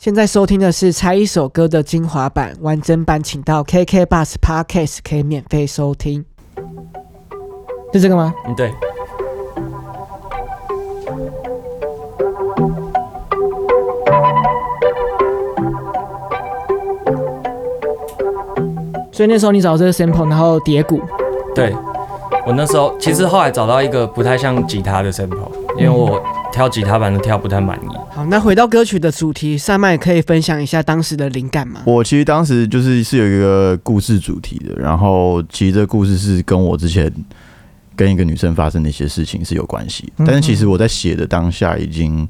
[0.00, 6.24] 现在收听的是猜一首歌的精华版，完整版请到 KK Bus Podcast 可以免费收听。
[7.92, 8.32] 是这个吗？
[8.46, 8.72] 嗯，对。
[19.10, 21.00] 所以那时候你找这个 sample，然后叠鼓。
[21.56, 21.74] 对，
[22.46, 26.22] 我那时候其实后来找到一个不太像吉他的 sample，因为我
[26.52, 27.88] 挑吉他版的挑不太满意。
[28.10, 31.82] 好，那回到歌曲的主题，上麦可以分享一下当时的灵感吗？
[31.86, 37.12] 我其实当时就是是有一个故事主题的，然后其实这个故事是跟我之前
[37.94, 42.28] 跟一个女生发生的一些事情是有关系，但是其实我在写的当下已经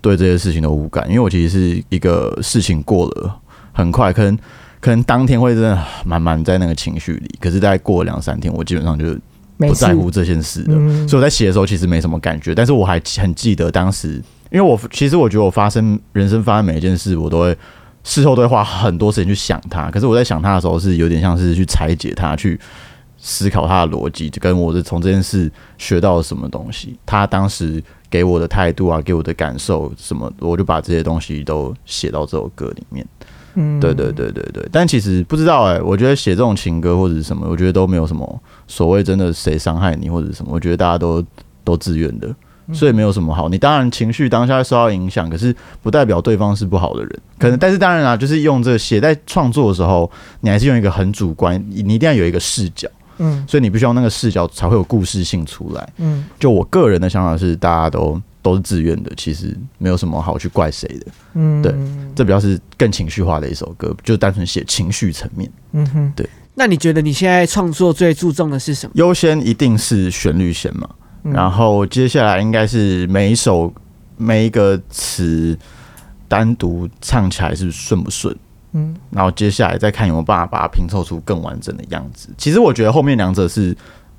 [0.00, 3.36] 对这些事情都无感，因为我其实是一个事情过了
[3.72, 4.38] 很快，可能。
[4.78, 9.16] 可能当天会真的满满在那个情绪里，可是大概过了两三天，我基本上就
[9.58, 10.72] 不在乎这件事的。
[11.06, 17.56] 所以我在写的时候其实没什么感觉，但是我还很记得当时，因为我 其实我觉得我发生人生发生每一件事，我都会
[18.04, 19.90] 事后都会花很多时间去想它。
[19.90, 22.58] 可是我在想它的时候，是有点像是去拆解它，去
[23.18, 33.04] 思考它的逻辑，就跟我是从这件事学到了什么东西，他当时给我的态度啊，给我的感受什么，我就把这些东西都写到这首歌里面。
[33.58, 41.24] 嗯，对对对对对，但其实不知道哎，我觉得写这种情歌或者是什么，我觉得都没有什么所谓真的谁伤害你或者什么，我觉得大家都
[41.64, 42.28] 都自愿的，
[42.72, 43.48] 所以没有什么好。
[43.48, 47.58] 你当然情绪当下受到影响，可是不代表对方是不好的人，可能。
[47.58, 52.86] 但是当然啊，就是用这个写在创作的时候，你还是用一个很主观，你一定要有一个视角，
[53.18, 56.26] 嗯，所以你必须要那个视角才会有故事性出来，嗯。
[56.38, 58.20] 就我个人的想法是，大家都。
[58.46, 61.06] 都是自愿的，其实没有什么好去怪谁的。
[61.34, 61.74] 嗯，对，
[62.14, 65.50] 这比较是更情绪化的一首歌，就单纯写情绪层面。
[65.72, 66.28] 嗯哼，对。
[66.54, 68.92] 那你觉得你现在创作最注重的是什么？
[68.94, 70.88] 优先一定是旋律线嘛，
[71.24, 73.74] 然后接下来应该是每一首
[74.16, 75.58] 每一个词
[76.28, 78.32] 单独唱起来是顺不顺？
[78.74, 82.28] 嗯，然后接下来再看有没有办法把它拼凑出更完整的样子。
[82.38, 83.76] 其实我觉得后面两者是。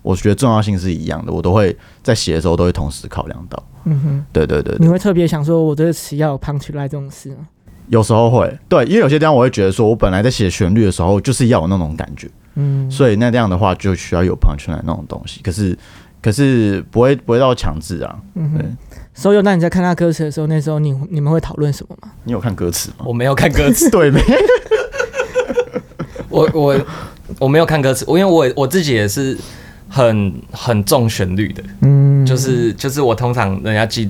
[0.08, 3.62] 我觉得重要性是一样的，我都会在写的时候都会同时考量到。
[3.84, 4.76] 嗯哼，对对对。
[4.80, 7.48] 你会特别想说，我这个词要有 punch line 这种事吗？
[7.90, 15.42] 有时候会，对，因为有些地方我会觉得说，我本来在写旋律的时候就是要有那种感觉，嗯，所以那这样的话就需要有 punch line 那种东西。
[15.42, 15.78] 可是，
[16.22, 18.20] 可是不会不会到强制啊。
[18.36, 18.78] 嗯哼。
[19.14, 22.10] 所以，那你在看他歌词的时候，那时候你你们会讨论什么吗？
[22.24, 23.06] 你有看歌词吗？
[23.06, 24.22] 我没有看歌词， 对没？
[26.30, 26.78] 我我
[27.40, 29.38] 我没有看歌词，我因为我我自己也是。
[29.90, 34.10] 很很重旋律的，嗯，就是就是我通常人家寄，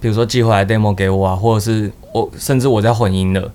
[0.00, 3.50] 比如说寄回来 demo 给我啊，或者是我甚至我在混音的，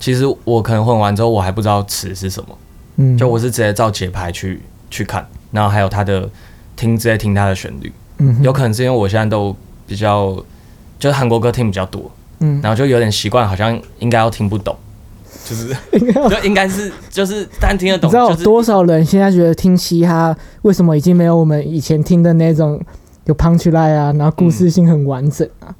[0.00, 2.58] 其实我可能混完之后我还不知道词是什么，
[2.96, 4.60] 嗯，就我是直接照节拍去
[4.90, 6.28] 去看，然后还有他的
[6.76, 9.54] 听直接听他的旋律，嗯，有可能是因为我现在都
[9.86, 10.34] 比较
[10.98, 12.10] 就是韩国歌听比较多，
[12.40, 14.76] 嗯，然后就有点习惯，好像应该要听不懂。
[15.44, 15.76] 就是
[16.30, 18.08] 就应该是就是单听得懂。
[18.08, 22.80] 你知道多少人现在觉得听嘻哈为什么已经没有我们以前听的那种
[23.26, 25.74] 有 punch line 啊，然后故事性很完整啊？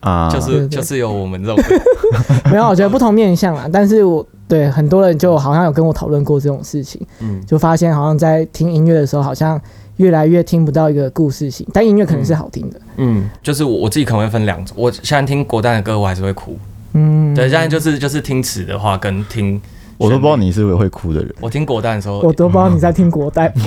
[0.00, 1.64] 啊，就是就是有我们这种
[2.50, 3.68] 没有，我觉得不同面向啊。
[3.70, 9.60] 但是我对很多人就好像有跟我讨论过这种事情，嗯，就发现好像在听音乐的时候，好像
[9.96, 12.80] 越来越听不到一个故事性，但音乐可能是好听的。
[12.96, 16.56] 嗯，就是我我自己可能会分两种，我现在听国丹的歌，我还是会哭。
[16.94, 19.60] 嗯，对，现在就是就是听词的话跟听，
[19.96, 21.34] 我都不知道你是会哭的人。
[21.40, 23.52] 我听国蛋的时候，我都不知道你在听国代。